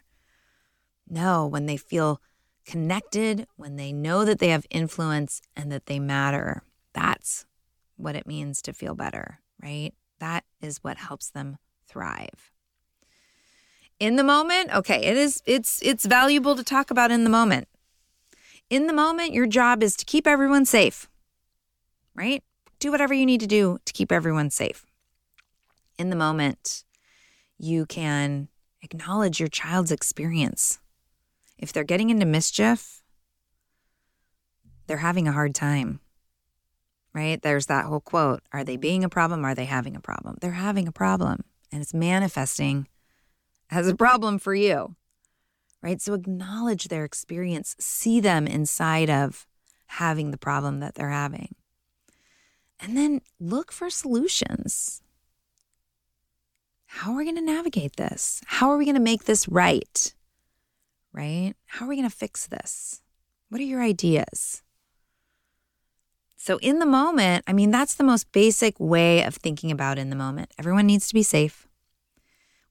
[1.08, 2.20] No, when they feel
[2.66, 7.46] connected, when they know that they have influence and that they matter, that's
[7.96, 9.92] what it means to feel better, right?
[10.20, 12.52] That is what helps them thrive.
[13.98, 17.66] In the moment, okay, it is it's it's valuable to talk about in the moment.
[18.70, 21.08] In the moment, your job is to keep everyone safe.
[22.14, 22.44] Right?
[22.78, 24.84] Do whatever you need to do to keep everyone safe.
[25.98, 26.84] In the moment,
[27.58, 28.48] you can
[28.82, 30.78] acknowledge your child's experience
[31.58, 33.02] if they're getting into mischief,
[34.86, 36.00] they're having a hard time.
[37.14, 37.40] Right?
[37.40, 39.44] There's that whole quote Are they being a problem?
[39.44, 40.36] Are they having a problem?
[40.40, 42.86] They're having a problem and it's manifesting
[43.70, 44.94] as a problem for you.
[45.82, 46.00] Right?
[46.00, 49.46] So acknowledge their experience, see them inside of
[49.86, 51.54] having the problem that they're having.
[52.80, 55.02] And then look for solutions.
[56.86, 58.40] How are we going to navigate this?
[58.46, 60.14] How are we going to make this right?
[61.18, 61.54] Right?
[61.66, 63.02] How are we going to fix this?
[63.48, 64.62] What are your ideas?
[66.36, 70.10] So, in the moment, I mean, that's the most basic way of thinking about in
[70.10, 70.52] the moment.
[70.58, 71.66] Everyone needs to be safe.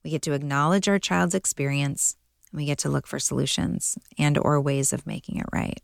[0.02, 2.16] We get to acknowledge our child's experience
[2.50, 5.82] and we get to look for solutions and or ways of making it right.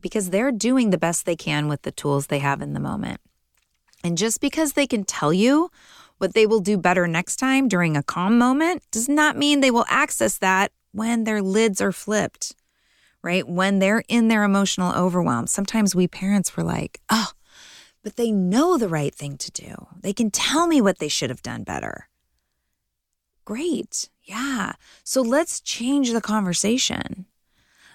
[0.00, 3.20] Because they're doing the best they can with the tools they have in the moment.
[4.02, 5.70] And just because they can tell you
[6.18, 9.70] what they will do better next time during a calm moment does not mean they
[9.70, 12.54] will access that when their lids are flipped,
[13.20, 13.46] right?
[13.46, 15.48] When they're in their emotional overwhelm.
[15.48, 17.32] Sometimes we parents were like, oh,
[18.02, 19.88] but they know the right thing to do.
[20.00, 22.08] They can tell me what they should have done better.
[23.44, 24.08] Great.
[24.22, 24.72] Yeah.
[25.02, 27.26] So let's change the conversation.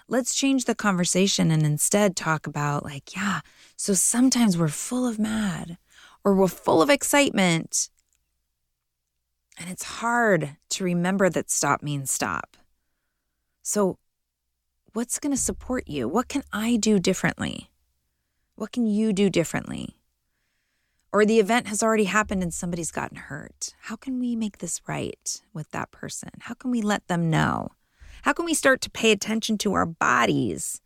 [0.06, 3.40] Let's change the conversation and instead talk about, like, yeah,
[3.76, 5.78] so sometimes we're full of mad
[6.24, 7.88] or we're full of excitement.
[9.56, 12.56] And it's hard to remember that stop means stop.
[13.72, 13.98] So,
[14.94, 16.08] what's going to support you?
[16.08, 17.70] What can I do differently?
[18.56, 19.94] What can you do differently?
[21.12, 23.76] Or the event has already happened and somebody's gotten hurt.
[23.82, 26.30] How can we make this right with that person?
[26.40, 27.68] How can we let them know?
[28.22, 30.80] How can we start to pay attention to our bodies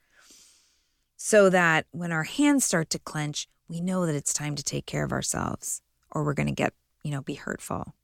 [1.17, 4.85] so that when our hands start to clench, we know that it's time to take
[4.85, 5.81] care of ourselves
[6.11, 7.95] or we're going to get, you know, be hurtful.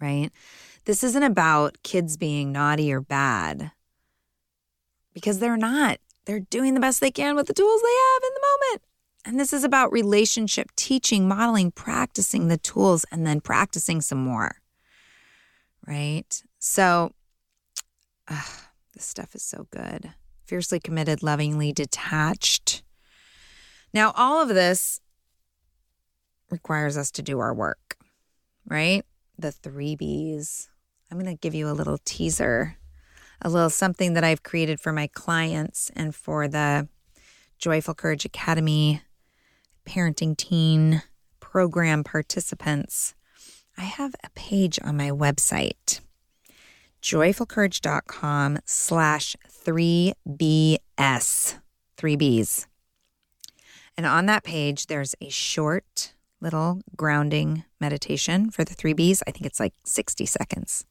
[0.00, 0.30] Right?
[0.84, 3.72] This isn't about kids being naughty or bad
[5.14, 5.98] because they're not.
[6.26, 8.82] They're doing the best they can with the tools they have in the moment.
[9.24, 14.56] And this is about relationship teaching, modeling, practicing the tools, and then practicing some more.
[15.86, 16.42] Right?
[16.58, 17.12] So,
[18.28, 18.42] uh,
[18.94, 20.12] this stuff is so good.
[20.44, 22.82] Fiercely committed, lovingly detached.
[23.92, 25.00] Now, all of this
[26.50, 27.96] requires us to do our work,
[28.66, 29.04] right?
[29.38, 30.68] The three B's.
[31.10, 32.76] I'm going to give you a little teaser,
[33.42, 36.88] a little something that I've created for my clients and for the
[37.58, 39.02] Joyful Courage Academy
[39.86, 41.02] parenting teen
[41.38, 43.14] program participants.
[43.78, 46.00] I have a page on my website,
[47.02, 50.78] joyfulcourage.com slash 3BS,
[51.96, 52.66] 3Bs.
[53.96, 59.22] And on that page, there's a short little grounding meditation for the 3Bs.
[59.26, 60.84] I think it's like 60 seconds.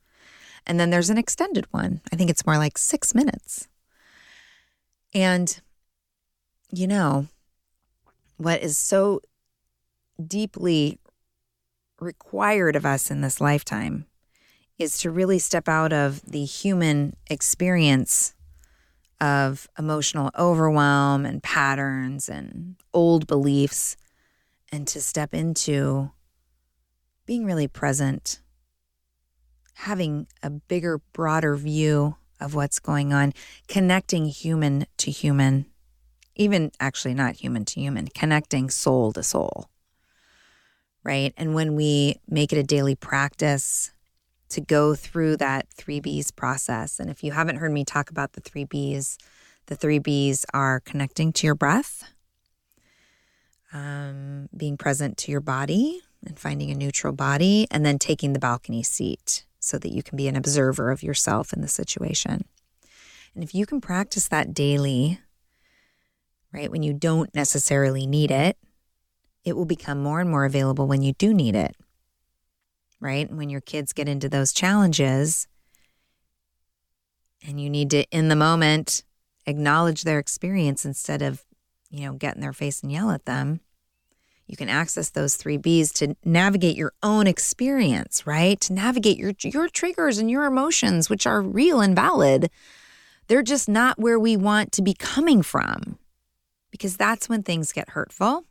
[0.65, 2.01] And then there's an extended one.
[2.11, 3.67] I think it's more like six minutes.
[5.13, 5.59] And,
[6.71, 7.27] you know,
[8.37, 9.21] what is so
[10.25, 10.99] deeply
[11.99, 14.05] required of us in this lifetime
[14.77, 18.33] is to really step out of the human experience
[19.21, 23.95] of emotional overwhelm and patterns and old beliefs
[24.71, 26.11] and to step into
[27.25, 28.39] being really present
[29.75, 33.33] having a bigger, broader view of what's going on,
[33.67, 35.65] connecting human to human,
[36.35, 39.69] even actually not human to human, connecting soul to soul.
[41.03, 41.33] Right.
[41.37, 43.91] And when we make it a daily practice
[44.49, 48.33] to go through that three B's process, and if you haven't heard me talk about
[48.33, 49.17] the three B's,
[49.67, 52.14] the three B's are connecting to your breath,
[53.75, 58.39] um, being present to your body and finding a neutral body, and then taking the
[58.39, 62.45] balcony seat so that you can be an observer of yourself in the situation.
[63.35, 65.19] And if you can practice that daily,
[66.51, 68.57] right, when you don't necessarily need it,
[69.43, 71.75] it will become more and more available when you do need it,
[72.99, 73.29] right?
[73.29, 75.47] And when your kids get into those challenges
[77.45, 79.03] and you need to, in the moment,
[79.45, 81.43] acknowledge their experience instead of,
[81.91, 83.59] you know, get in their face and yell at them,
[84.47, 88.59] you can access those three B's to navigate your own experience, right?
[88.61, 92.51] To navigate your your triggers and your emotions, which are real and valid.
[93.27, 95.97] They're just not where we want to be coming from.
[96.69, 98.43] Because that's when things get hurtful.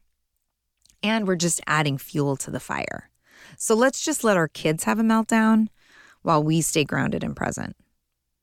[1.03, 3.11] And we're just adding fuel to the fire.
[3.57, 5.68] So let's just let our kids have a meltdown
[6.22, 7.76] while we stay grounded and present,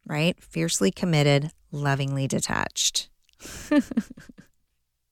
[0.06, 0.41] right?
[0.41, 3.10] Fiercely committed, lovingly detached.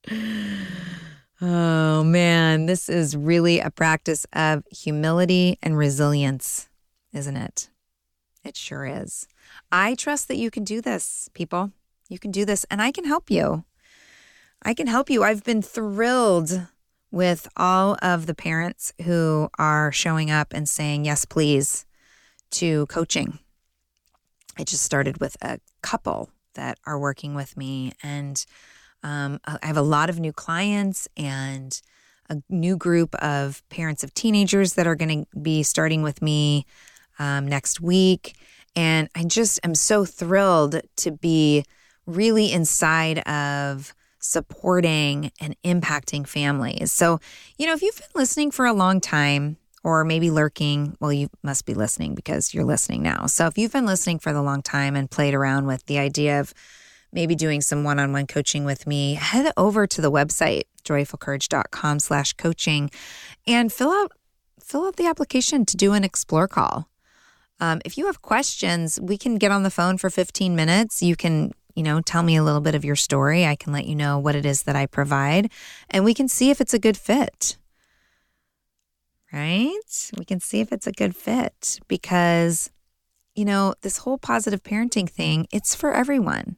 [1.41, 6.67] Oh man, this is really a practice of humility and resilience,
[7.13, 7.69] isn't it?
[8.43, 9.25] It sure is.
[9.71, 11.71] I trust that you can do this, people.
[12.09, 13.63] You can do this, and I can help you.
[14.63, 15.23] I can help you.
[15.23, 16.67] I've been thrilled
[17.09, 21.85] with all of the parents who are showing up and saying, yes, please,
[22.51, 23.39] to coaching.
[24.57, 28.45] I just started with a couple that are working with me, and
[29.03, 31.79] um, I have a lot of new clients and
[32.29, 36.65] a new group of parents of teenagers that are going to be starting with me
[37.17, 38.35] um, next week.
[38.75, 41.65] And I just am so thrilled to be
[42.05, 46.91] really inside of supporting and impacting families.
[46.91, 47.19] So,
[47.57, 51.29] you know, if you've been listening for a long time, or maybe lurking, well, you
[51.41, 53.25] must be listening because you're listening now.
[53.27, 56.39] So if you've been listening for the long time and played around with the idea
[56.39, 56.53] of
[57.11, 62.89] maybe doing some one-on-one coaching with me, head over to the website, joyfulcourage.com slash coaching
[63.47, 64.11] and fill out
[64.69, 66.87] fill out the application to do an explore call.
[67.59, 71.01] Um, if you have questions, we can get on the phone for 15 minutes.
[71.01, 73.45] You can, you know, tell me a little bit of your story.
[73.45, 75.51] I can let you know what it is that I provide,
[75.89, 77.57] and we can see if it's a good fit.
[79.33, 80.11] Right?
[80.17, 82.71] We can see if it's a good fit because,
[83.35, 86.57] you know, this whole positive parenting thing, it's for everyone.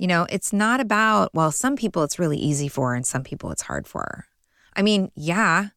[0.00, 3.50] You know, it's not about, well, some people it's really easy for and some people
[3.50, 4.24] it's hard for.
[4.74, 5.68] I mean, yeah.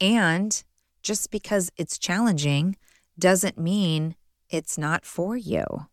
[0.00, 0.60] And
[1.04, 2.74] just because it's challenging
[3.16, 4.16] doesn't mean
[4.48, 5.86] it's not for you.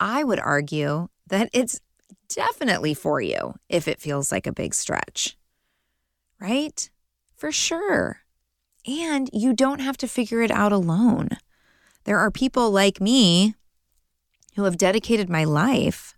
[0.00, 1.80] I would argue that it's
[2.28, 5.36] definitely for you if it feels like a big stretch,
[6.40, 6.90] right?
[7.36, 8.18] For sure.
[8.84, 11.28] And you don't have to figure it out alone.
[12.02, 13.54] There are people like me
[14.56, 16.16] who have dedicated my life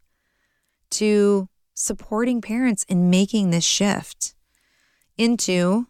[0.91, 4.35] to supporting parents in making this shift
[5.19, 5.87] into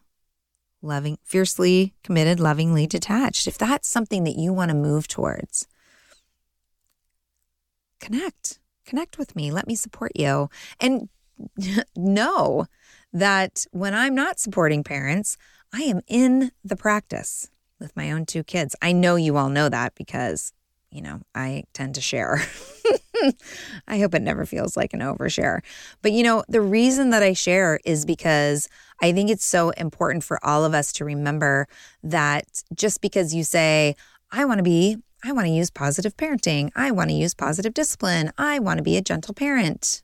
[0.83, 3.47] loving, fiercely committed, lovingly detached.
[3.47, 5.67] If that's something that you want to move towards,
[8.01, 9.51] connect, connect with me.
[9.51, 10.49] Let me support you.
[10.81, 11.09] And
[11.97, 12.67] know
[13.13, 15.37] that when I'm not supporting parents,
[15.73, 18.75] I am in the practice with my own two kids.
[18.81, 20.53] I know you all know that because,
[20.91, 22.41] you know, I tend to share.
[23.89, 25.61] I hope it never feels like an overshare.
[26.03, 28.69] But, you know, the reason that I share is because
[29.01, 31.69] I think it's so important for all of us to remember
[32.03, 33.97] that just because you say,
[34.31, 37.75] I want to be, I want to use positive parenting, I want to use positive
[37.75, 40.03] discipline, I want to be a gentle parent.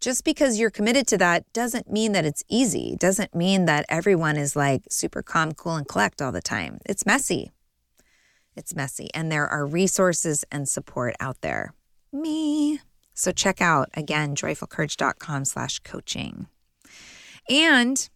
[0.00, 4.36] Just because you're committed to that doesn't mean that it's easy, doesn't mean that everyone
[4.36, 6.78] is like super calm, cool, and collect all the time.
[6.86, 7.50] It's messy.
[8.54, 9.08] It's messy.
[9.12, 11.74] And there are resources and support out there.
[12.12, 12.80] Me.
[13.14, 16.46] So check out again joyfulcourage.com slash coaching.
[17.48, 18.08] And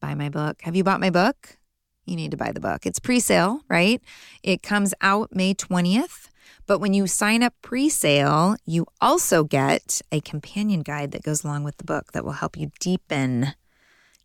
[0.00, 0.62] buy my book.
[0.62, 1.58] Have you bought my book?
[2.06, 2.86] You need to buy the book.
[2.86, 4.00] It's pre sale, right?
[4.42, 6.28] It comes out May 20th.
[6.66, 11.44] But when you sign up pre sale, you also get a companion guide that goes
[11.44, 13.54] along with the book that will help you deepen,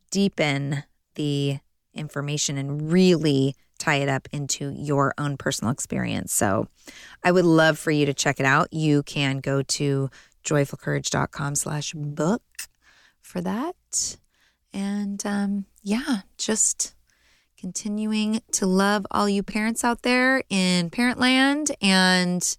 [0.10, 0.84] deepen
[1.16, 1.60] the
[1.94, 6.34] information and really tie it up into your own personal experience.
[6.34, 6.68] So
[7.24, 8.72] I would love for you to check it out.
[8.72, 10.10] You can go to
[10.44, 12.44] joyfulcourage.com slash book
[13.22, 14.18] for that.
[14.74, 16.96] And um, yeah, just
[17.58, 21.72] continuing to love all you parents out there in Parentland.
[21.82, 22.58] And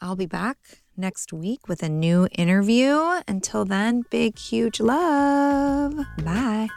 [0.00, 0.58] I'll be back
[0.96, 3.20] next week with a new interview.
[3.26, 5.94] Until then, big, huge love.
[6.24, 6.68] Bye.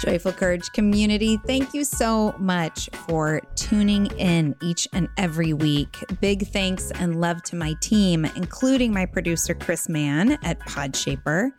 [0.00, 6.02] Joyful Courage community, thank you so much for tuning in each and every week.
[6.22, 11.50] Big thanks and love to my team, including my producer, Chris Mann at Podshaper.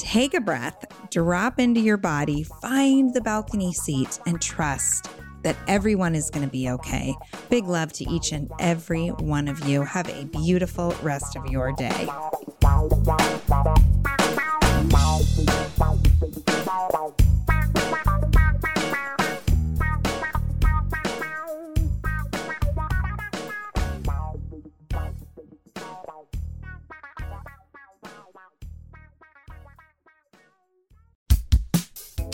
[0.00, 5.10] Take a breath, drop into your body, find the balcony seat, and trust
[5.42, 7.14] that everyone is going to be okay.
[7.50, 9.82] Big love to each and every one of you.
[9.82, 12.08] Have a beautiful rest of your day.